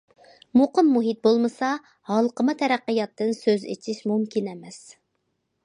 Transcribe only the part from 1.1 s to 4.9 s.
بولمىسا، ھالقىما تەرەققىياتتىن سۆز ئېچىش مۇمكىن ئەمەس.